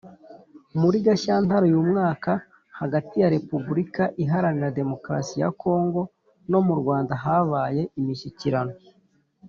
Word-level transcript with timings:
muri 0.81 0.97
Gashyantare 1.05 1.63
uyu 1.69 1.81
mwaka 1.91 2.31
hagati 2.79 3.15
ya 3.21 3.31
Repubulika 3.35 4.03
iharanira 4.23 4.75
demokarasi 4.79 5.35
ya 5.41 5.49
kongo 5.61 6.01
nu 6.49 6.75
Rwanda 6.81 7.13
habaye 7.23 7.83
imishyikirano. 7.99 8.73